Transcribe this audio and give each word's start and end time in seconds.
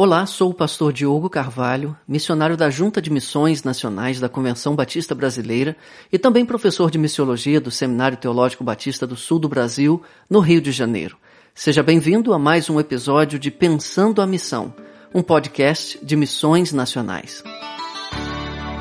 Olá, 0.00 0.26
sou 0.26 0.50
o 0.50 0.54
pastor 0.54 0.92
Diogo 0.92 1.28
Carvalho, 1.28 1.96
missionário 2.06 2.56
da 2.56 2.70
Junta 2.70 3.02
de 3.02 3.10
Missões 3.10 3.64
Nacionais 3.64 4.20
da 4.20 4.28
Convenção 4.28 4.76
Batista 4.76 5.12
Brasileira 5.12 5.76
e 6.12 6.16
também 6.16 6.46
professor 6.46 6.88
de 6.88 6.96
missiologia 6.96 7.60
do 7.60 7.68
Seminário 7.68 8.16
Teológico 8.16 8.62
Batista 8.62 9.08
do 9.08 9.16
Sul 9.16 9.40
do 9.40 9.48
Brasil, 9.48 10.00
no 10.30 10.38
Rio 10.38 10.60
de 10.60 10.70
Janeiro. 10.70 11.16
Seja 11.52 11.82
bem-vindo 11.82 12.32
a 12.32 12.38
mais 12.38 12.70
um 12.70 12.78
episódio 12.78 13.40
de 13.40 13.50
Pensando 13.50 14.22
a 14.22 14.26
Missão, 14.26 14.72
um 15.12 15.20
podcast 15.20 15.98
de 16.00 16.14
missões 16.14 16.72
nacionais. 16.72 17.42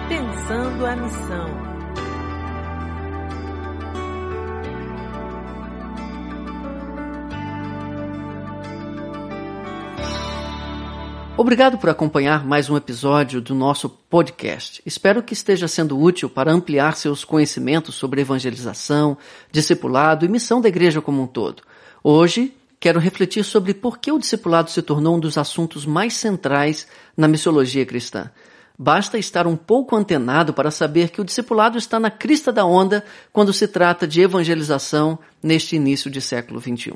Pensando 0.07 0.85
a 0.85 0.95
Missão. 0.97 1.66
Obrigado 11.39 11.77
por 11.77 11.87
acompanhar 11.87 12.43
mais 12.43 12.67
um 12.67 12.75
episódio 12.75 13.39
do 13.39 13.53
nosso 13.53 13.87
podcast. 13.87 14.81
Espero 14.83 15.21
que 15.21 15.33
esteja 15.33 15.67
sendo 15.67 15.95
útil 15.95 16.27
para 16.31 16.51
ampliar 16.51 16.95
seus 16.95 17.23
conhecimentos 17.23 17.93
sobre 17.93 18.21
evangelização, 18.21 19.15
discipulado 19.51 20.25
e 20.25 20.27
missão 20.27 20.59
da 20.59 20.67
igreja 20.67 20.99
como 20.99 21.21
um 21.21 21.27
todo. 21.27 21.61
Hoje, 22.03 22.57
quero 22.79 22.99
refletir 22.99 23.43
sobre 23.43 23.75
por 23.75 23.99
que 23.99 24.11
o 24.11 24.17
discipulado 24.17 24.71
se 24.71 24.81
tornou 24.81 25.15
um 25.15 25.19
dos 25.19 25.37
assuntos 25.37 25.85
mais 25.85 26.15
centrais 26.15 26.87
na 27.15 27.27
missiologia 27.27 27.85
cristã. 27.85 28.31
Basta 28.75 29.19
estar 29.19 29.45
um 29.45 29.55
pouco 29.55 29.95
antenado 29.95 30.55
para 30.55 30.71
saber 30.71 31.11
que 31.11 31.21
o 31.21 31.23
discipulado 31.23 31.77
está 31.77 31.99
na 31.99 32.09
crista 32.09 32.51
da 32.51 32.65
onda 32.65 33.05
quando 33.31 33.53
se 33.53 33.67
trata 33.67 34.07
de 34.07 34.21
evangelização 34.21 35.19
neste 35.41 35.75
início 35.75 36.09
de 36.09 36.19
século 36.19 36.59
XXI. 36.59 36.93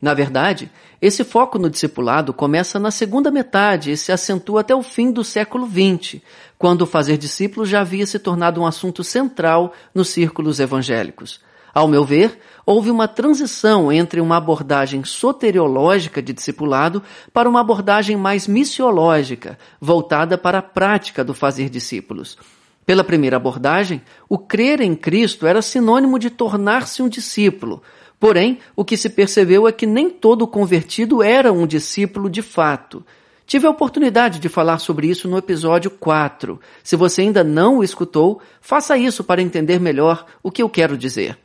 Na 0.00 0.12
verdade, 0.12 0.70
esse 1.00 1.24
foco 1.24 1.58
no 1.58 1.70
discipulado 1.70 2.32
começa 2.32 2.78
na 2.78 2.90
segunda 2.90 3.30
metade 3.30 3.90
e 3.90 3.96
se 3.96 4.12
acentua 4.12 4.60
até 4.60 4.74
o 4.74 4.82
fim 4.82 5.10
do 5.10 5.24
século 5.24 5.66
XX, 5.66 6.20
quando 6.58 6.86
fazer 6.86 7.16
discípulos 7.16 7.68
já 7.68 7.80
havia 7.80 8.06
se 8.06 8.18
tornado 8.18 8.60
um 8.60 8.66
assunto 8.66 9.02
central 9.02 9.72
nos 9.94 10.08
círculos 10.08 10.60
evangélicos. 10.60 11.40
Ao 11.72 11.86
meu 11.86 12.04
ver, 12.04 12.38
houve 12.64 12.90
uma 12.90 13.06
transição 13.06 13.92
entre 13.92 14.20
uma 14.20 14.38
abordagem 14.38 15.04
soteriológica 15.04 16.22
de 16.22 16.32
discipulado 16.32 17.02
para 17.32 17.48
uma 17.48 17.60
abordagem 17.60 18.16
mais 18.16 18.46
missiológica, 18.46 19.58
voltada 19.78 20.38
para 20.38 20.58
a 20.58 20.62
prática 20.62 21.22
do 21.22 21.34
fazer 21.34 21.68
discípulos. 21.68 22.38
Pela 22.86 23.04
primeira 23.04 23.36
abordagem, 23.36 24.00
o 24.28 24.38
crer 24.38 24.80
em 24.80 24.94
Cristo 24.94 25.46
era 25.46 25.60
sinônimo 25.60 26.18
de 26.18 26.30
tornar-se 26.30 27.02
um 27.02 27.08
discípulo, 27.08 27.82
Porém, 28.18 28.58
o 28.74 28.84
que 28.84 28.96
se 28.96 29.10
percebeu 29.10 29.68
é 29.68 29.72
que 29.72 29.86
nem 29.86 30.08
todo 30.08 30.46
convertido 30.46 31.22
era 31.22 31.52
um 31.52 31.66
discípulo 31.66 32.30
de 32.30 32.42
fato. 32.42 33.04
Tive 33.46 33.66
a 33.66 33.70
oportunidade 33.70 34.40
de 34.40 34.48
falar 34.48 34.78
sobre 34.78 35.06
isso 35.06 35.28
no 35.28 35.38
episódio 35.38 35.90
4. 35.90 36.58
Se 36.82 36.96
você 36.96 37.22
ainda 37.22 37.44
não 37.44 37.78
o 37.78 37.84
escutou, 37.84 38.40
faça 38.60 38.98
isso 38.98 39.22
para 39.22 39.40
entender 39.40 39.78
melhor 39.78 40.26
o 40.42 40.50
que 40.50 40.62
eu 40.62 40.68
quero 40.68 40.98
dizer. 40.98 41.38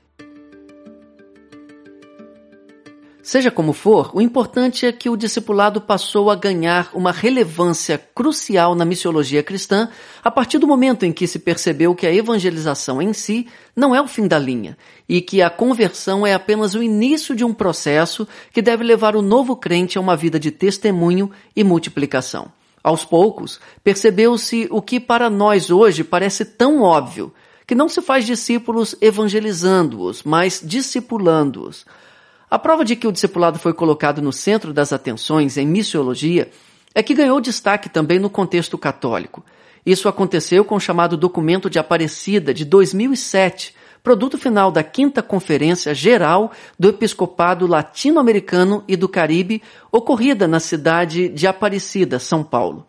Seja 3.23 3.51
como 3.51 3.71
for, 3.71 4.09
o 4.15 4.21
importante 4.21 4.85
é 4.85 4.91
que 4.91 5.07
o 5.07 5.15
discipulado 5.15 5.79
passou 5.79 6.31
a 6.31 6.35
ganhar 6.35 6.89
uma 6.91 7.11
relevância 7.11 7.95
crucial 8.15 8.73
na 8.73 8.83
missiologia 8.83 9.43
cristã 9.43 9.89
a 10.23 10.31
partir 10.31 10.57
do 10.57 10.65
momento 10.67 11.05
em 11.05 11.11
que 11.13 11.27
se 11.27 11.37
percebeu 11.37 11.93
que 11.93 12.07
a 12.07 12.13
evangelização 12.13 12.99
em 12.99 13.13
si 13.13 13.47
não 13.75 13.93
é 13.93 14.01
o 14.01 14.07
fim 14.07 14.27
da 14.27 14.39
linha 14.39 14.75
e 15.07 15.21
que 15.21 15.39
a 15.39 15.51
conversão 15.51 16.25
é 16.25 16.33
apenas 16.33 16.73
o 16.73 16.81
início 16.81 17.35
de 17.35 17.45
um 17.45 17.53
processo 17.53 18.27
que 18.51 18.61
deve 18.61 18.83
levar 18.83 19.15
o 19.15 19.21
novo 19.21 19.55
crente 19.55 19.99
a 19.99 20.01
uma 20.01 20.15
vida 20.15 20.39
de 20.39 20.49
testemunho 20.49 21.29
e 21.55 21.63
multiplicação. 21.63 22.51
Aos 22.83 23.05
poucos, 23.05 23.59
percebeu-se 23.83 24.67
o 24.71 24.81
que 24.81 24.99
para 24.99 25.29
nós 25.29 25.69
hoje 25.69 26.03
parece 26.03 26.43
tão 26.43 26.81
óbvio, 26.81 27.31
que 27.67 27.75
não 27.75 27.87
se 27.87 28.01
faz 28.01 28.25
discípulos 28.25 28.95
evangelizando-os, 28.99 30.23
mas 30.23 30.59
discipulando-os. 30.63 31.85
A 32.51 32.59
prova 32.59 32.83
de 32.83 32.97
que 32.97 33.07
o 33.07 33.13
discipulado 33.13 33.57
foi 33.57 33.73
colocado 33.73 34.21
no 34.21 34.33
centro 34.33 34.73
das 34.73 34.91
atenções 34.91 35.55
em 35.55 35.65
missiologia 35.65 36.51
é 36.93 37.01
que 37.01 37.13
ganhou 37.13 37.39
destaque 37.39 37.87
também 37.87 38.19
no 38.19 38.29
contexto 38.29 38.77
católico. 38.77 39.41
Isso 39.85 40.09
aconteceu 40.09 40.65
com 40.65 40.75
o 40.75 40.79
chamado 40.79 41.15
Documento 41.15 41.69
de 41.69 41.79
Aparecida 41.79 42.53
de 42.53 42.65
2007, 42.65 43.73
produto 44.03 44.37
final 44.37 44.69
da 44.69 44.83
Quinta 44.83 45.23
Conferência 45.23 45.95
Geral 45.95 46.51
do 46.77 46.89
Episcopado 46.89 47.65
Latino-Americano 47.65 48.83
e 48.85 48.97
do 48.97 49.07
Caribe, 49.07 49.63
ocorrida 49.89 50.45
na 50.45 50.59
cidade 50.59 51.29
de 51.29 51.47
Aparecida, 51.47 52.19
São 52.19 52.43
Paulo. 52.43 52.85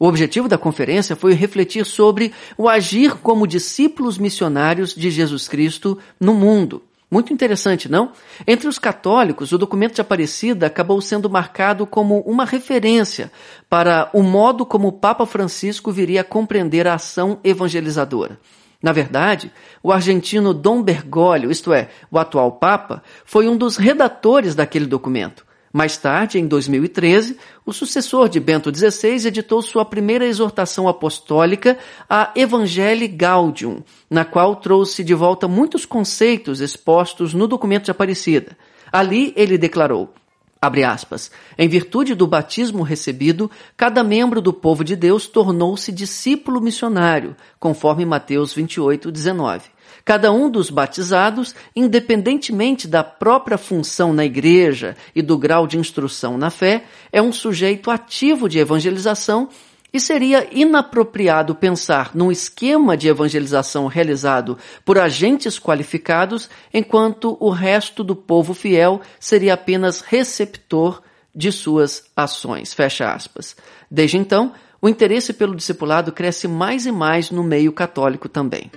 O 0.00 0.06
objetivo 0.06 0.48
da 0.48 0.56
conferência 0.56 1.14
foi 1.14 1.34
refletir 1.34 1.84
sobre 1.84 2.32
o 2.56 2.66
agir 2.66 3.16
como 3.16 3.46
discípulos 3.46 4.16
missionários 4.16 4.94
de 4.94 5.10
Jesus 5.10 5.48
Cristo 5.48 5.98
no 6.18 6.32
mundo. 6.32 6.82
Muito 7.12 7.30
interessante, 7.30 7.90
não? 7.90 8.12
Entre 8.46 8.66
os 8.66 8.78
católicos, 8.78 9.52
o 9.52 9.58
documento 9.58 9.96
de 9.96 10.00
Aparecida 10.00 10.66
acabou 10.66 10.98
sendo 11.02 11.28
marcado 11.28 11.86
como 11.86 12.20
uma 12.20 12.46
referência 12.46 13.30
para 13.68 14.08
o 14.14 14.22
modo 14.22 14.64
como 14.64 14.88
o 14.88 14.92
Papa 14.92 15.26
Francisco 15.26 15.92
viria 15.92 16.22
a 16.22 16.24
compreender 16.24 16.86
a 16.86 16.94
ação 16.94 17.38
evangelizadora. 17.44 18.40
Na 18.82 18.92
verdade, 18.92 19.52
o 19.82 19.92
argentino 19.92 20.54
Dom 20.54 20.82
Bergoglio, 20.82 21.50
isto 21.50 21.70
é, 21.70 21.90
o 22.10 22.18
atual 22.18 22.52
Papa, 22.52 23.02
foi 23.26 23.46
um 23.46 23.58
dos 23.58 23.76
redatores 23.76 24.54
daquele 24.54 24.86
documento. 24.86 25.44
Mais 25.72 25.96
tarde, 25.96 26.38
em 26.38 26.46
2013, 26.46 27.38
o 27.64 27.72
sucessor 27.72 28.28
de 28.28 28.38
Bento 28.38 28.70
XVI 28.74 29.26
editou 29.26 29.62
sua 29.62 29.84
primeira 29.84 30.26
exortação 30.26 30.86
apostólica, 30.86 31.78
a 32.10 32.30
Evangelii 32.36 33.08
Gaudium, 33.08 33.82
na 34.10 34.22
qual 34.22 34.56
trouxe 34.56 35.02
de 35.02 35.14
volta 35.14 35.48
muitos 35.48 35.86
conceitos 35.86 36.60
expostos 36.60 37.32
no 37.32 37.48
documento 37.48 37.86
de 37.86 37.90
Aparecida. 37.90 38.56
Ali 38.92 39.32
ele 39.34 39.56
declarou: 39.56 40.12
Abre 40.60 40.84
aspas. 40.84 41.30
Em 41.58 41.66
virtude 41.68 42.14
do 42.14 42.26
batismo 42.26 42.84
recebido, 42.84 43.50
cada 43.74 44.04
membro 44.04 44.42
do 44.42 44.52
povo 44.52 44.84
de 44.84 44.94
Deus 44.94 45.26
tornou-se 45.26 45.90
discípulo 45.90 46.60
missionário, 46.60 47.34
conforme 47.58 48.04
Mateus 48.04 48.52
28, 48.52 49.10
19. 49.10 49.71
Cada 50.04 50.32
um 50.32 50.50
dos 50.50 50.70
batizados, 50.70 51.54
independentemente 51.74 52.88
da 52.88 53.04
própria 53.04 53.56
função 53.56 54.12
na 54.12 54.24
igreja 54.24 54.96
e 55.14 55.22
do 55.22 55.38
grau 55.38 55.66
de 55.66 55.78
instrução 55.78 56.36
na 56.36 56.50
fé, 56.50 56.84
é 57.12 57.22
um 57.22 57.32
sujeito 57.32 57.90
ativo 57.90 58.48
de 58.48 58.58
evangelização 58.58 59.48
e 59.92 60.00
seria 60.00 60.48
inapropriado 60.50 61.54
pensar 61.54 62.12
num 62.14 62.32
esquema 62.32 62.96
de 62.96 63.08
evangelização 63.08 63.86
realizado 63.86 64.56
por 64.84 64.98
agentes 64.98 65.58
qualificados, 65.58 66.48
enquanto 66.72 67.36
o 67.38 67.50
resto 67.50 68.02
do 68.02 68.16
povo 68.16 68.54
fiel 68.54 69.02
seria 69.20 69.54
apenas 69.54 70.00
receptor 70.00 71.02
de 71.34 71.52
suas 71.52 72.04
ações. 72.16 72.72
Fecha 72.72 73.12
aspas. 73.12 73.54
Desde 73.90 74.16
então, 74.16 74.52
o 74.80 74.88
interesse 74.88 75.32
pelo 75.32 75.54
discipulado 75.54 76.10
cresce 76.10 76.48
mais 76.48 76.86
e 76.86 76.92
mais 76.92 77.30
no 77.30 77.42
meio 77.42 77.72
católico 77.72 78.28
também. 78.28 78.70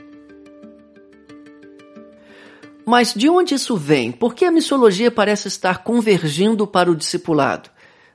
Mas 2.86 3.14
de 3.14 3.28
onde 3.28 3.56
isso 3.56 3.76
vem? 3.76 4.12
Por 4.12 4.36
que 4.36 4.46
a 4.46 4.52
missologia 4.52 5.10
parece 5.10 5.48
estar 5.48 5.84
convergindo 5.84 6.68
para 6.68 6.92
o 6.92 6.96
discipulado? 6.96 7.70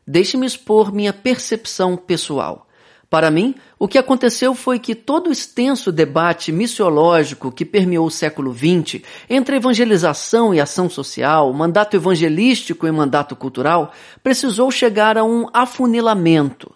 Deixe-me 0.06 0.47
expor 0.47 0.92
minha 0.92 1.12
percepção 1.12 1.97
pessoal. 1.97 2.69
Para 3.10 3.28
mim, 3.28 3.56
o 3.76 3.88
que 3.88 3.98
aconteceu 3.98 4.54
foi 4.54 4.78
que 4.78 4.94
todo 4.94 5.26
o 5.28 5.32
extenso 5.32 5.91
debate 5.91 6.53
missiológico 6.53 7.50
que 7.50 7.64
permeou 7.64 8.06
o 8.06 8.10
século 8.10 8.54
XX 8.54 9.03
entre 9.28 9.56
evangelização 9.56 10.54
e 10.54 10.60
ação 10.60 10.88
social, 10.88 11.52
mandato 11.52 11.97
evangelístico 11.97 12.87
e 12.87 12.92
mandato 12.92 13.34
cultural, 13.34 13.92
precisou 14.22 14.70
chegar 14.70 15.19
a 15.19 15.25
um 15.25 15.48
afunilamento. 15.52 16.72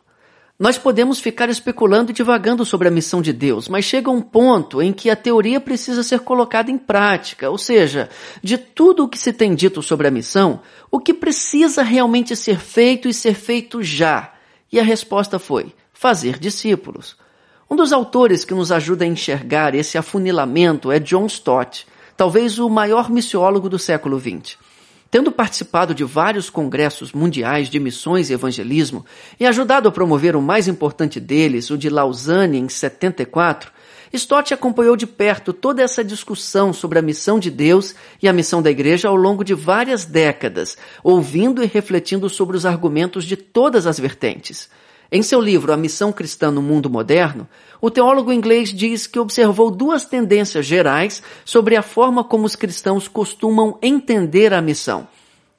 Nós 0.56 0.78
podemos 0.78 1.18
ficar 1.18 1.48
especulando 1.48 2.12
e 2.12 2.14
divagando 2.14 2.64
sobre 2.64 2.86
a 2.86 2.90
missão 2.90 3.20
de 3.20 3.32
Deus, 3.32 3.68
mas 3.68 3.84
chega 3.84 4.08
um 4.08 4.20
ponto 4.20 4.80
em 4.80 4.92
que 4.92 5.10
a 5.10 5.16
teoria 5.16 5.60
precisa 5.60 6.04
ser 6.04 6.20
colocada 6.20 6.70
em 6.70 6.78
prática, 6.78 7.50
ou 7.50 7.58
seja, 7.58 8.08
de 8.40 8.56
tudo 8.56 9.02
o 9.02 9.08
que 9.08 9.18
se 9.18 9.32
tem 9.32 9.52
dito 9.52 9.82
sobre 9.82 10.06
a 10.06 10.12
missão, 10.12 10.60
o 10.92 11.00
que 11.00 11.12
precisa 11.12 11.82
realmente 11.82 12.36
ser 12.36 12.60
feito 12.60 13.08
e 13.08 13.14
ser 13.14 13.34
feito 13.34 13.82
já? 13.82 14.32
E 14.70 14.78
a 14.78 14.84
resposta 14.84 15.40
foi: 15.40 15.74
fazer 15.92 16.38
discípulos. 16.38 17.16
Um 17.68 17.74
dos 17.74 17.92
autores 17.92 18.44
que 18.44 18.54
nos 18.54 18.70
ajuda 18.70 19.04
a 19.04 19.08
enxergar 19.08 19.74
esse 19.74 19.98
afunilamento 19.98 20.92
é 20.92 21.00
John 21.00 21.26
Stott, 21.26 21.84
talvez 22.16 22.60
o 22.60 22.70
maior 22.70 23.10
missiólogo 23.10 23.68
do 23.68 23.78
século 23.78 24.20
XX. 24.20 24.56
Tendo 25.14 25.30
participado 25.30 25.94
de 25.94 26.02
vários 26.02 26.50
congressos 26.50 27.12
mundiais 27.12 27.68
de 27.68 27.78
missões 27.78 28.28
e 28.28 28.32
evangelismo 28.32 29.06
e 29.38 29.46
ajudado 29.46 29.88
a 29.88 29.92
promover 29.92 30.34
o 30.34 30.42
mais 30.42 30.66
importante 30.66 31.20
deles, 31.20 31.70
o 31.70 31.78
de 31.78 31.88
Lausanne, 31.88 32.58
em 32.58 32.68
74, 32.68 33.70
Stott 34.12 34.52
acompanhou 34.52 34.96
de 34.96 35.06
perto 35.06 35.52
toda 35.52 35.80
essa 35.82 36.02
discussão 36.02 36.72
sobre 36.72 36.98
a 36.98 37.02
missão 37.02 37.38
de 37.38 37.48
Deus 37.48 37.94
e 38.20 38.26
a 38.26 38.32
missão 38.32 38.60
da 38.60 38.72
igreja 38.72 39.06
ao 39.06 39.14
longo 39.14 39.44
de 39.44 39.54
várias 39.54 40.04
décadas, 40.04 40.76
ouvindo 41.00 41.62
e 41.62 41.66
refletindo 41.66 42.28
sobre 42.28 42.56
os 42.56 42.66
argumentos 42.66 43.24
de 43.24 43.36
todas 43.36 43.86
as 43.86 44.00
vertentes. 44.00 44.68
Em 45.16 45.22
seu 45.22 45.40
livro 45.40 45.72
A 45.72 45.76
Missão 45.76 46.10
Cristã 46.10 46.50
no 46.50 46.60
Mundo 46.60 46.90
Moderno, 46.90 47.46
o 47.80 47.88
teólogo 47.88 48.32
inglês 48.32 48.70
diz 48.74 49.06
que 49.06 49.20
observou 49.20 49.70
duas 49.70 50.04
tendências 50.04 50.66
gerais 50.66 51.22
sobre 51.44 51.76
a 51.76 51.82
forma 51.82 52.24
como 52.24 52.44
os 52.44 52.56
cristãos 52.56 53.06
costumam 53.06 53.78
entender 53.80 54.52
a 54.52 54.60
missão. 54.60 55.06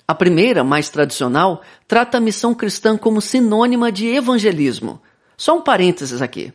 A 0.05 0.13
primeira, 0.13 0.61
mais 0.61 0.89
tradicional, 0.89 1.61
trata 1.87 2.17
a 2.17 2.19
missão 2.19 2.53
cristã 2.53 2.97
como 2.97 3.21
sinônima 3.21 3.93
de 3.93 4.07
evangelismo. 4.07 4.99
Só 5.37 5.55
um 5.57 5.61
parênteses 5.61 6.21
aqui. 6.21 6.51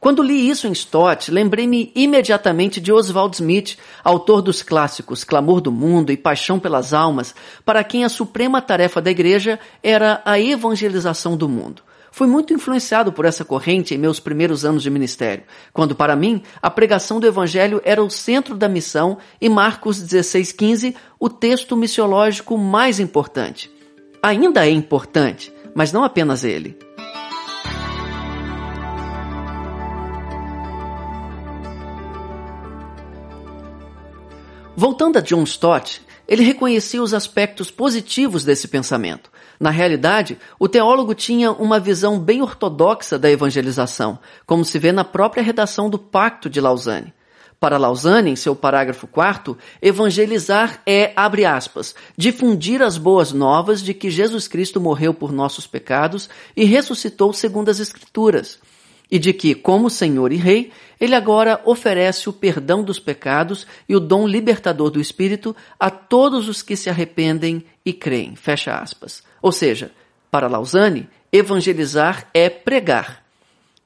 Quando 0.00 0.20
li 0.20 0.50
isso 0.50 0.66
em 0.66 0.72
Stott, 0.72 1.30
lembrei-me 1.30 1.92
imediatamente 1.94 2.80
de 2.80 2.92
Oswald 2.92 3.36
Smith, 3.36 3.78
autor 4.02 4.42
dos 4.42 4.60
clássicos 4.60 5.22
Clamor 5.22 5.60
do 5.60 5.70
Mundo 5.70 6.10
e 6.10 6.16
Paixão 6.16 6.58
pelas 6.58 6.92
Almas, 6.92 7.32
para 7.64 7.84
quem 7.84 8.04
a 8.04 8.08
suprema 8.08 8.60
tarefa 8.60 9.00
da 9.00 9.12
igreja 9.12 9.60
era 9.80 10.20
a 10.24 10.40
evangelização 10.40 11.36
do 11.36 11.48
mundo. 11.48 11.88
Fui 12.12 12.26
muito 12.26 12.52
influenciado 12.52 13.12
por 13.12 13.24
essa 13.24 13.44
corrente 13.44 13.94
em 13.94 13.98
meus 13.98 14.18
primeiros 14.18 14.64
anos 14.64 14.82
de 14.82 14.90
ministério, 14.90 15.44
quando 15.72 15.94
para 15.94 16.16
mim 16.16 16.42
a 16.60 16.70
pregação 16.70 17.20
do 17.20 17.26
evangelho 17.26 17.80
era 17.84 18.02
o 18.02 18.10
centro 18.10 18.56
da 18.56 18.68
missão 18.68 19.18
e 19.40 19.48
Marcos 19.48 20.02
16:15 20.02 20.94
o 21.18 21.28
texto 21.28 21.76
missiológico 21.76 22.58
mais 22.58 22.98
importante. 22.98 23.70
Ainda 24.22 24.66
é 24.66 24.70
importante, 24.70 25.52
mas 25.74 25.92
não 25.92 26.04
apenas 26.04 26.44
ele. 26.44 26.76
Voltando 34.76 35.18
a 35.18 35.20
John 35.20 35.42
Stott, 35.44 36.00
ele 36.30 36.44
reconhecia 36.44 37.02
os 37.02 37.12
aspectos 37.12 37.72
positivos 37.72 38.44
desse 38.44 38.68
pensamento. 38.68 39.32
Na 39.58 39.70
realidade, 39.70 40.38
o 40.60 40.68
teólogo 40.68 41.12
tinha 41.12 41.50
uma 41.50 41.80
visão 41.80 42.20
bem 42.20 42.40
ortodoxa 42.40 43.18
da 43.18 43.28
evangelização, 43.28 44.16
como 44.46 44.64
se 44.64 44.78
vê 44.78 44.92
na 44.92 45.02
própria 45.02 45.42
redação 45.42 45.90
do 45.90 45.98
Pacto 45.98 46.48
de 46.48 46.60
Lausanne. 46.60 47.12
Para 47.58 47.76
Lausanne, 47.76 48.30
em 48.30 48.36
seu 48.36 48.54
parágrafo 48.54 49.08
4, 49.08 49.58
evangelizar 49.82 50.80
é, 50.86 51.12
abre 51.16 51.44
aspas, 51.44 51.96
difundir 52.16 52.80
as 52.80 52.96
boas 52.96 53.32
novas 53.32 53.82
de 53.82 53.92
que 53.92 54.08
Jesus 54.08 54.46
Cristo 54.46 54.80
morreu 54.80 55.12
por 55.12 55.32
nossos 55.32 55.66
pecados 55.66 56.30
e 56.56 56.64
ressuscitou 56.64 57.32
segundo 57.32 57.70
as 57.70 57.80
Escrituras 57.80 58.60
e 59.10 59.18
de 59.18 59.32
que, 59.32 59.54
como 59.54 59.90
Senhor 59.90 60.32
e 60.32 60.36
Rei, 60.36 60.70
ele 61.00 61.14
agora 61.14 61.60
oferece 61.64 62.28
o 62.28 62.32
perdão 62.32 62.82
dos 62.82 62.98
pecados 62.98 63.66
e 63.88 63.96
o 63.96 64.00
dom 64.00 64.26
libertador 64.26 64.90
do 64.90 65.00
Espírito 65.00 65.56
a 65.78 65.90
todos 65.90 66.48
os 66.48 66.62
que 66.62 66.76
se 66.76 66.90
arrependem 66.90 67.64
e 67.84 67.92
creem. 67.92 68.36
Fecha 68.36 68.78
aspas. 68.78 69.22
Ou 69.40 69.50
seja, 69.50 69.90
para 70.30 70.46
Lausanne, 70.46 71.08
evangelizar 71.32 72.28
é 72.34 72.48
pregar. 72.50 73.24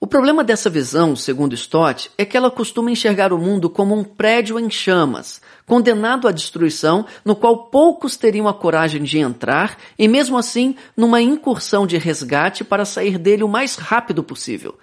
O 0.05 0.06
problema 0.06 0.44
dessa 0.44 0.69
visão, 0.69 1.17
segundo 1.17 1.55
Stott, 1.55 2.11
é 2.19 2.26
que 2.26 2.37
ela 2.37 2.50
costuma 2.50 2.91
enxergar 2.91 3.32
o 3.32 3.38
mundo 3.38 3.71
como 3.71 3.94
um 3.94 4.05
prédio 4.05 4.61
em 4.61 4.69
chamas, 4.69 5.41
condenado 5.65 6.29
à 6.29 6.32
destruição, 6.32 7.06
no 7.25 7.35
qual 7.35 7.69
poucos 7.69 8.15
teriam 8.15 8.47
a 8.47 8.53
coragem 8.53 9.03
de 9.03 9.19
entrar 9.19 9.79
e, 9.99 10.06
mesmo 10.06 10.37
assim, 10.37 10.76
numa 10.94 11.23
incursão 11.23 11.87
de 11.87 11.97
resgate 11.97 12.62
para 12.62 12.85
sair 12.85 13.17
dele 13.17 13.44
o 13.44 13.49
mais 13.49 13.76
rápido 13.76 14.23
possível. 14.23 14.76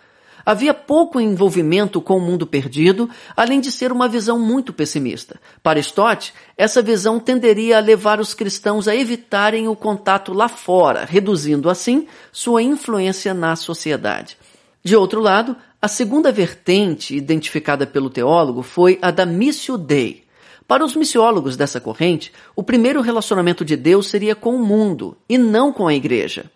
Havia 0.46 0.74
pouco 0.74 1.20
envolvimento 1.20 2.02
com 2.02 2.18
o 2.18 2.22
mundo 2.22 2.48
perdido, 2.48 3.10
além 3.36 3.60
de 3.60 3.72
ser 3.72 3.92
uma 3.92 4.08
visão 4.08 4.40
muito 4.40 4.74
pessimista. 4.74 5.40
Para 5.62 5.80
Stott, 5.80 6.34
essa 6.58 6.82
visão 6.82 7.20
tenderia 7.20 7.78
a 7.78 7.82
levar 7.82 8.20
os 8.20 8.34
cristãos 8.34 8.88
a 8.88 8.96
evitarem 8.96 9.68
o 9.68 9.76
contato 9.76 10.34
lá 10.34 10.48
fora, 10.48 11.06
reduzindo 11.06 11.70
assim 11.70 12.08
sua 12.32 12.62
influência 12.62 13.34
na 13.34 13.56
sociedade. 13.56 14.38
De 14.84 14.96
outro 14.96 15.20
lado, 15.20 15.56
a 15.82 15.88
segunda 15.88 16.32
vertente 16.32 17.16
identificada 17.16 17.86
pelo 17.86 18.10
teólogo 18.10 18.64
foi 18.64 18.98
a 19.02 19.12
da 19.12 19.26
Missio 19.26 19.78
Dei. 19.78 20.24
Para 20.68 20.86
os 20.86 20.96
missiólogos 20.96 21.58
dessa 21.58 21.82
corrente, 21.82 22.32
o 22.56 22.64
primeiro 22.64 23.02
relacionamento 23.02 23.66
de 23.66 23.76
Deus 23.76 24.08
seria 24.08 24.36
com 24.36 24.56
o 24.56 24.66
mundo 24.66 25.18
e 25.28 25.38
não 25.38 25.72
com 25.74 25.88
a 25.88 25.94
igreja 25.94 26.50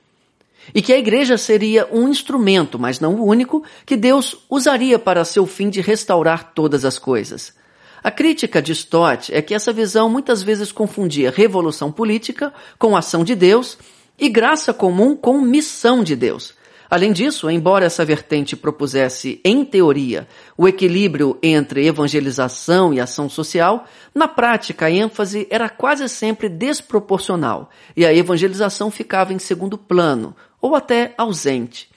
e 0.73 0.81
que 0.81 0.93
a 0.93 0.97
igreja 0.97 1.37
seria 1.37 1.87
um 1.91 2.07
instrumento, 2.07 2.79
mas 2.79 2.99
não 2.99 3.15
o 3.15 3.25
único, 3.25 3.63
que 3.85 3.95
Deus 3.95 4.35
usaria 4.49 4.97
para 4.97 5.25
seu 5.25 5.45
fim 5.45 5.69
de 5.69 5.81
restaurar 5.81 6.53
todas 6.53 6.85
as 6.85 6.97
coisas. 6.97 7.53
A 8.03 8.11
crítica 8.11 8.61
de 8.61 8.71
Stott 8.71 9.33
é 9.33 9.41
que 9.41 9.53
essa 9.53 9.73
visão 9.73 10.07
muitas 10.07 10.43
vezes 10.43 10.71
confundia 10.71 11.33
revolução 11.35 11.91
política 11.91 12.53
com 12.77 12.95
ação 12.95 13.23
de 13.23 13.33
Deus 13.33 13.77
e 14.19 14.29
graça 14.29 14.73
comum 14.73 15.15
com 15.15 15.41
missão 15.41 16.03
de 16.03 16.15
Deus. 16.15 16.53
Além 16.95 17.11
disso, 17.11 17.49
embora 17.49 17.83
essa 17.83 18.05
vertente 18.05 18.55
propusesse, 18.55 19.41
em 19.43 19.65
teoria, 19.65 20.25
o 20.57 20.65
equilíbrio 20.65 21.37
entre 21.43 21.85
evangelização 21.85 22.93
e 22.93 23.01
ação 23.01 23.27
social, 23.27 23.83
na 24.15 24.29
prática 24.29 24.85
a 24.85 24.89
ênfase 24.89 25.45
era 25.49 25.67
quase 25.67 26.07
sempre 26.07 26.47
desproporcional 26.47 27.69
e 27.97 28.05
a 28.05 28.13
evangelização 28.13 28.89
ficava 28.89 29.33
em 29.33 29.39
segundo 29.39 29.77
plano, 29.77 30.33
ou 30.61 30.73
até 30.73 31.13
ausente. 31.17 31.89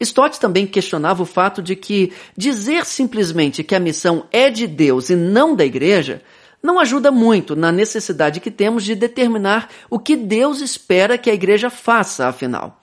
Stott 0.00 0.40
também 0.40 0.66
questionava 0.66 1.22
o 1.22 1.26
fato 1.26 1.60
de 1.60 1.76
que 1.76 2.14
dizer 2.34 2.86
simplesmente 2.86 3.62
que 3.62 3.74
a 3.74 3.78
missão 3.78 4.24
é 4.32 4.48
de 4.48 4.66
Deus 4.66 5.10
e 5.10 5.16
não 5.16 5.54
da 5.54 5.66
igreja 5.66 6.22
não 6.62 6.80
ajuda 6.80 7.10
muito 7.10 7.54
na 7.54 7.70
necessidade 7.70 8.40
que 8.40 8.50
temos 8.50 8.84
de 8.84 8.94
determinar 8.94 9.68
o 9.90 9.98
que 9.98 10.16
Deus 10.16 10.62
espera 10.62 11.18
que 11.18 11.28
a 11.28 11.34
igreja 11.34 11.68
faça, 11.68 12.26
afinal. 12.26 12.80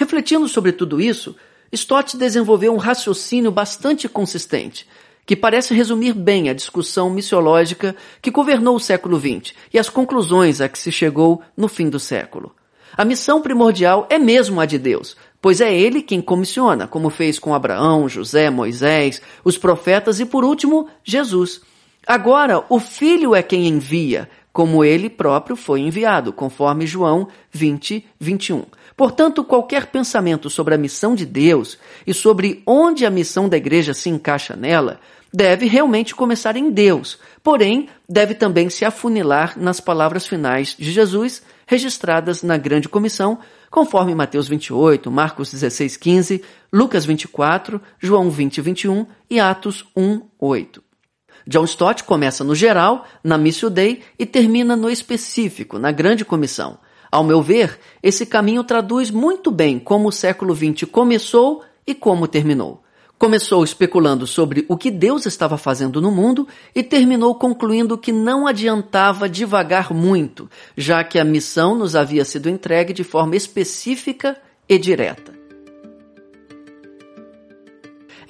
Refletindo 0.00 0.48
sobre 0.48 0.72
tudo 0.72 0.98
isso, 0.98 1.36
Stott 1.70 2.16
desenvolveu 2.16 2.72
um 2.72 2.78
raciocínio 2.78 3.52
bastante 3.52 4.08
consistente, 4.08 4.88
que 5.26 5.36
parece 5.36 5.74
resumir 5.74 6.14
bem 6.14 6.48
a 6.48 6.54
discussão 6.54 7.10
missiológica 7.10 7.94
que 8.22 8.30
governou 8.30 8.76
o 8.76 8.80
século 8.80 9.20
XX 9.20 9.52
e 9.70 9.78
as 9.78 9.90
conclusões 9.90 10.62
a 10.62 10.70
que 10.70 10.78
se 10.78 10.90
chegou 10.90 11.42
no 11.54 11.68
fim 11.68 11.90
do 11.90 12.00
século. 12.00 12.54
A 12.96 13.04
missão 13.04 13.42
primordial 13.42 14.06
é 14.08 14.18
mesmo 14.18 14.58
a 14.58 14.64
de 14.64 14.78
Deus, 14.78 15.18
pois 15.38 15.60
é 15.60 15.70
Ele 15.70 16.00
quem 16.00 16.22
comissiona, 16.22 16.88
como 16.88 17.10
fez 17.10 17.38
com 17.38 17.54
Abraão, 17.54 18.08
José, 18.08 18.48
Moisés, 18.48 19.20
os 19.44 19.58
profetas 19.58 20.18
e, 20.18 20.24
por 20.24 20.44
último, 20.44 20.88
Jesus. 21.04 21.60
Agora, 22.06 22.64
o 22.70 22.80
Filho 22.80 23.34
é 23.34 23.42
quem 23.42 23.68
envia, 23.68 24.30
como 24.50 24.82
ele 24.82 25.10
próprio 25.10 25.56
foi 25.56 25.80
enviado, 25.80 26.32
conforme 26.32 26.86
João 26.86 27.28
20, 27.52 28.06
21. 28.18 28.64
Portanto, 29.00 29.42
qualquer 29.42 29.86
pensamento 29.86 30.50
sobre 30.50 30.74
a 30.74 30.76
missão 30.76 31.14
de 31.14 31.24
Deus 31.24 31.78
e 32.06 32.12
sobre 32.12 32.62
onde 32.66 33.06
a 33.06 33.10
missão 33.10 33.48
da 33.48 33.56
igreja 33.56 33.94
se 33.94 34.10
encaixa 34.10 34.54
nela 34.54 35.00
deve 35.32 35.64
realmente 35.64 36.14
começar 36.14 36.54
em 36.54 36.70
Deus, 36.70 37.18
porém, 37.42 37.88
deve 38.06 38.34
também 38.34 38.68
se 38.68 38.84
afunilar 38.84 39.58
nas 39.58 39.80
palavras 39.80 40.26
finais 40.26 40.76
de 40.78 40.92
Jesus 40.92 41.42
registradas 41.66 42.42
na 42.42 42.58
Grande 42.58 42.90
Comissão, 42.90 43.38
conforme 43.70 44.14
Mateus 44.14 44.46
28, 44.48 45.10
Marcos 45.10 45.50
16, 45.50 45.96
15, 45.96 46.44
Lucas 46.70 47.06
24, 47.06 47.80
João 47.98 48.28
20, 48.28 48.60
21 48.60 49.06
e 49.30 49.40
Atos 49.40 49.86
1, 49.96 50.20
8. 50.38 50.82
John 51.46 51.64
Stott 51.64 52.04
começa 52.04 52.44
no 52.44 52.54
geral, 52.54 53.06
na 53.24 53.38
Missio 53.38 53.70
Dei, 53.70 54.02
e 54.18 54.26
termina 54.26 54.76
no 54.76 54.90
específico, 54.90 55.78
na 55.78 55.90
Grande 55.90 56.22
Comissão. 56.22 56.78
Ao 57.10 57.24
meu 57.24 57.42
ver, 57.42 57.78
esse 58.02 58.24
caminho 58.24 58.62
traduz 58.62 59.10
muito 59.10 59.50
bem 59.50 59.78
como 59.78 60.08
o 60.08 60.12
século 60.12 60.54
XX 60.54 60.88
começou 60.90 61.62
e 61.86 61.94
como 61.94 62.28
terminou. 62.28 62.82
Começou 63.18 63.62
especulando 63.64 64.26
sobre 64.26 64.64
o 64.68 64.78
que 64.78 64.90
Deus 64.90 65.26
estava 65.26 65.58
fazendo 65.58 66.00
no 66.00 66.10
mundo 66.10 66.48
e 66.74 66.82
terminou 66.82 67.34
concluindo 67.34 67.98
que 67.98 68.12
não 68.12 68.46
adiantava 68.46 69.28
divagar 69.28 69.92
muito, 69.92 70.48
já 70.76 71.04
que 71.04 71.18
a 71.18 71.24
missão 71.24 71.74
nos 71.74 71.94
havia 71.94 72.24
sido 72.24 72.48
entregue 72.48 72.94
de 72.94 73.04
forma 73.04 73.36
específica 73.36 74.40
e 74.68 74.78
direta. 74.78 75.39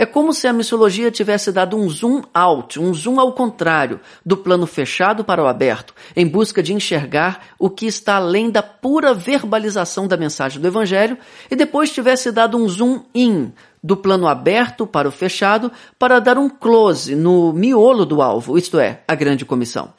É 0.01 0.07
como 0.07 0.33
se 0.33 0.49
a 0.49 0.53
missiologia 0.55 1.11
tivesse 1.11 1.53
dado 1.53 1.77
um 1.77 1.87
zoom 1.87 2.23
out, 2.33 2.81
um 2.81 2.95
zoom 2.95 3.21
ao 3.21 3.35
contrário, 3.35 4.01
do 4.25 4.35
plano 4.35 4.67
fechado 4.67 5.23
para 5.23 5.45
o 5.45 5.47
aberto, 5.47 5.95
em 6.17 6.27
busca 6.27 6.63
de 6.63 6.73
enxergar 6.73 7.49
o 7.59 7.69
que 7.69 7.85
está 7.85 8.17
além 8.17 8.51
da 8.51 8.63
pura 8.63 9.13
verbalização 9.13 10.09
da 10.09 10.17
mensagem 10.17 10.59
do 10.59 10.67
Evangelho, 10.67 11.19
e 11.51 11.55
depois 11.55 11.93
tivesse 11.93 12.33
dado 12.33 12.57
um 12.57 12.67
zoom 12.67 13.03
in, 13.15 13.53
do 13.85 13.95
plano 13.95 14.27
aberto 14.27 14.87
para 14.87 15.07
o 15.07 15.13
fechado, 15.13 15.71
para 15.99 16.19
dar 16.19 16.39
um 16.39 16.49
close 16.49 17.15
no 17.15 17.53
miolo 17.53 18.07
do 18.07 18.23
alvo, 18.23 18.57
isto 18.57 18.79
é, 18.79 19.03
a 19.07 19.15
grande 19.15 19.45
comissão. 19.45 19.93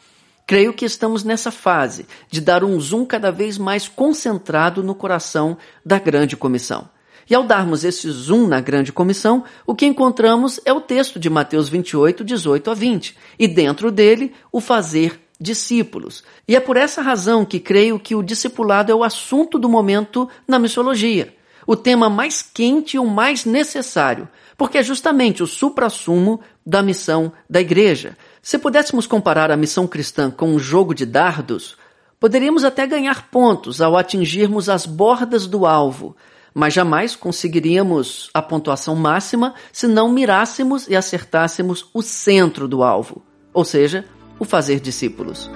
Creio 0.48 0.74
que 0.74 0.84
estamos 0.84 1.24
nessa 1.24 1.52
fase 1.52 2.08
de 2.28 2.42
dar 2.42 2.64
um 2.64 2.80
zoom 2.80 3.06
cada 3.06 3.32
vez 3.32 3.56
mais 3.56 3.88
concentrado 3.88 4.82
no 4.82 4.96
coração 4.96 5.56
da 5.86 6.00
grande 6.00 6.36
comissão. 6.36 6.90
E 7.32 7.34
ao 7.34 7.44
darmos 7.44 7.86
esse 7.86 8.12
zoom 8.12 8.46
na 8.46 8.60
grande 8.60 8.92
comissão, 8.92 9.46
o 9.66 9.74
que 9.74 9.86
encontramos 9.86 10.60
é 10.66 10.74
o 10.74 10.82
texto 10.82 11.18
de 11.18 11.30
Mateus 11.30 11.70
28, 11.70 12.26
18 12.26 12.70
a 12.70 12.74
20, 12.74 13.18
e 13.40 13.48
dentro 13.48 13.90
dele, 13.90 14.34
o 14.52 14.60
fazer 14.60 15.18
discípulos. 15.40 16.26
E 16.46 16.58
é 16.58 16.60
por 16.60 16.76
essa 16.76 17.02
razão 17.02 17.46
que 17.46 17.58
creio 17.58 17.98
que 17.98 18.16
o 18.16 18.22
discipulado 18.22 18.92
é 18.92 18.96
o 18.96 19.02
assunto 19.02 19.58
do 19.58 19.70
momento 19.70 20.28
na 20.46 20.60
missiologia. 20.60 21.34
o 21.66 21.74
tema 21.74 22.10
mais 22.10 22.42
quente 22.42 22.96
e 22.98 23.00
o 23.00 23.06
mais 23.06 23.46
necessário, 23.46 24.28
porque 24.58 24.80
é 24.80 24.84
justamente 24.84 25.42
o 25.42 25.48
suprassumo 25.48 26.42
da 26.66 26.82
missão 26.82 27.32
da 27.50 27.62
igreja. 27.62 28.18
Se 28.42 28.58
pudéssemos 28.58 29.08
comparar 29.08 29.52
a 29.52 29.56
missão 29.56 29.88
cristã 29.88 30.30
com 30.30 30.50
um 30.50 30.60
jogo 30.60 30.94
de 30.94 31.06
dardos, 31.06 31.78
poderíamos 32.20 32.66
até 32.66 32.86
ganhar 32.86 33.30
pontos 33.30 33.80
ao 33.80 33.96
atingirmos 33.96 34.68
as 34.68 34.86
bordas 34.86 35.48
do 35.48 35.66
alvo, 35.66 36.14
mas 36.54 36.74
jamais 36.74 37.16
conseguiríamos 37.16 38.30
a 38.34 38.42
pontuação 38.42 38.96
máxima 38.96 39.54
se 39.72 39.88
não 39.88 40.12
mirássemos 40.12 40.88
e 40.88 40.96
acertássemos 40.96 41.90
o 41.94 42.02
centro 42.02 42.68
do 42.68 42.84
alvo, 42.84 43.24
ou 43.54 43.64
seja, 43.64 44.06
o 44.40 44.46
fazer 44.46 44.80
discípulos. 44.80 45.50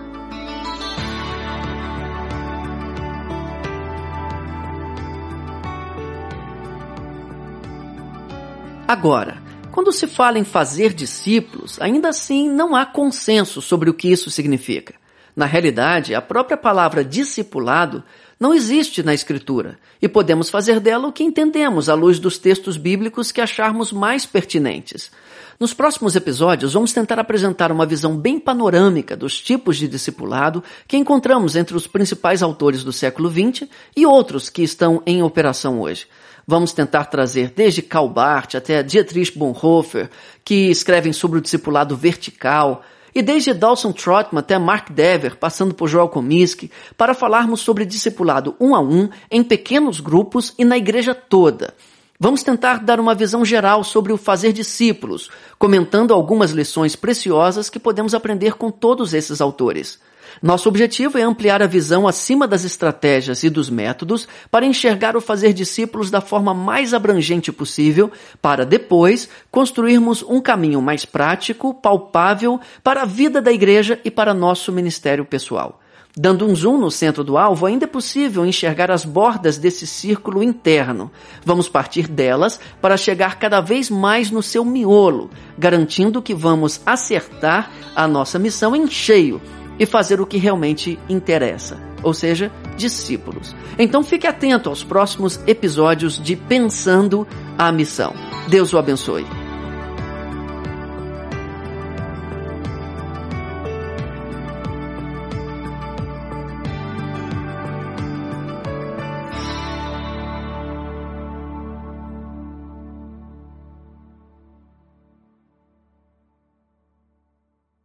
Agora, 8.88 9.42
quando 9.72 9.92
se 9.92 10.06
fala 10.08 10.38
em 10.38 10.44
fazer 10.44 10.94
discípulos, 10.94 11.82
ainda 11.82 12.10
assim 12.10 12.48
não 12.48 12.76
há 12.76 12.86
consenso 12.86 13.62
sobre 13.62 13.90
o 13.90 13.94
que 13.94 14.12
isso 14.12 14.30
significa. 14.30 14.94
Na 15.36 15.46
realidade, 15.46 16.16
a 16.16 16.22
própria 16.22 16.56
palavra 16.56 17.04
discipulado 17.04 18.04
não 18.40 18.54
existe 18.54 19.04
na 19.04 19.14
Escritura 19.14 19.78
e 20.02 20.08
podemos 20.08 20.50
fazer 20.50 20.80
dela 20.80 21.08
o 21.08 21.12
que 21.12 21.24
entendemos 21.24 21.90
à 21.90 21.94
luz 21.94 22.20
dos 22.20 22.38
textos 22.38 22.78
bíblicos 22.78 23.32
que 23.32 23.42
acharmos 23.42 23.92
mais 23.92 24.26
pertinentes. 24.26 25.12
Nos 25.60 25.74
próximos 25.74 26.16
episódios, 26.16 26.74
vamos 26.74 26.92
tentar 26.92 27.18
apresentar 27.18 27.72
uma 27.72 27.86
visão 27.86 28.18
bem 28.18 28.40
panorâmica 28.40 29.16
dos 29.16 29.42
tipos 29.42 29.78
de 29.78 29.88
discipulado 29.88 30.64
que 30.88 30.98
encontramos 30.98 31.56
entre 31.56 31.76
os 31.76 31.88
principais 31.88 32.44
autores 32.44 32.84
do 32.84 32.92
século 32.92 33.30
XX 33.30 33.70
e 33.96 34.06
outros 34.06 34.50
que 34.50 34.64
estão 34.64 35.02
em 35.06 35.24
operação 35.24 35.80
hoje. 35.80 36.08
Vamos 36.48 36.74
tentar 36.74 37.06
trazer 37.06 37.52
desde 37.56 37.82
Karl 37.82 38.14
até 38.56 38.84
Dietrich 38.84 39.38
Bonhoeffer, 39.38 40.10
que 40.44 40.70
escrevem 40.70 41.12
sobre 41.12 41.40
o 41.40 41.42
discipulado 41.42 41.96
vertical, 41.96 42.84
e 43.16 43.22
desde 43.22 43.54
Dawson 43.54 43.94
Trotman 43.94 44.42
até 44.42 44.60
Mark 44.60 44.92
Dever, 44.92 45.38
passando 45.38 45.74
por 45.74 45.88
Joel 45.88 46.10
Comiskey, 46.10 46.70
para 46.98 47.14
falarmos 47.14 47.62
sobre 47.62 47.86
discipulado 47.86 48.56
um 48.60 48.76
a 48.76 48.82
um, 48.82 49.08
em 49.32 49.42
pequenos 49.42 50.02
grupos 50.02 50.54
e 50.60 50.66
na 50.66 50.78
igreja 50.78 51.16
toda. 51.16 51.74
Vamos 52.20 52.44
tentar 52.44 52.84
dar 52.84 53.00
uma 53.00 53.16
visão 53.16 53.46
geral 53.46 53.84
sobre 53.84 54.12
o 54.12 54.18
fazer 54.18 54.52
discípulos, 54.52 55.30
comentando 55.58 56.14
algumas 56.14 56.52
lições 56.52 56.96
preciosas 56.96 57.70
que 57.70 57.80
podemos 57.80 58.14
aprender 58.14 58.56
com 58.56 58.70
todos 58.70 59.14
esses 59.14 59.40
autores. 59.40 59.98
Nosso 60.42 60.68
objetivo 60.68 61.18
é 61.18 61.22
ampliar 61.22 61.62
a 61.62 61.68
visão 61.68 62.08
acima 62.08 62.48
das 62.48 62.64
estratégias 62.64 63.44
e 63.44 63.50
dos 63.50 63.70
métodos 63.70 64.28
para 64.52 64.66
enxergar 64.66 65.16
o 65.16 65.22
fazer 65.22 65.54
discípulos 65.54 66.12
da 66.12 66.22
forma 66.22 66.54
mais 66.54 66.94
abrangente 66.94 67.52
possível, 67.52 68.12
para 68.42 68.66
depois 68.66 69.30
construirmos 69.50 70.24
um 70.24 70.42
caminho 70.42 70.82
mais 70.82 71.06
prático, 71.06 71.74
palpável 71.74 72.60
para 72.84 73.04
a 73.04 73.06
vida 73.06 73.42
da 73.42 73.52
igreja 73.52 74.00
e 74.04 74.12
para 74.12 74.34
nosso 74.34 74.72
ministério 74.72 75.26
pessoal. 75.26 75.80
Dando 76.18 76.48
um 76.48 76.56
zoom 76.56 76.78
no 76.78 76.90
centro 76.90 77.26
do 77.26 77.38
alvo, 77.38 77.66
ainda 77.66 77.84
é 77.84 77.88
possível 77.88 78.46
enxergar 78.46 78.90
as 78.90 79.04
bordas 79.04 79.58
desse 79.58 79.86
círculo 79.86 80.42
interno. 80.42 81.12
Vamos 81.44 81.68
partir 81.68 82.08
delas 82.08 82.58
para 82.82 82.96
chegar 82.96 83.38
cada 83.38 83.60
vez 83.60 83.90
mais 83.90 84.32
no 84.32 84.42
seu 84.42 84.64
miolo, 84.64 85.30
garantindo 85.58 86.22
que 86.22 86.34
vamos 86.34 86.80
acertar 86.86 87.70
a 87.94 88.08
nossa 88.08 88.40
missão 88.40 88.74
em 88.74 88.88
cheio 88.88 89.42
e 89.80 89.86
fazer 89.86 90.22
o 90.22 90.26
que 90.26 90.38
realmente 90.38 91.00
interessa, 91.10 91.78
ou 92.04 92.14
seja, 92.14 92.52
discípulos. 92.76 93.56
Então 93.78 94.04
fique 94.04 94.28
atento 94.28 94.70
aos 94.70 94.84
próximos 94.84 95.40
episódios 95.48 96.22
de 96.22 96.36
Pensando 96.36 97.28
a 97.58 97.72
Missão. 97.72 98.14
Deus 98.48 98.74
o 98.74 98.78
abençoe. 98.78 99.45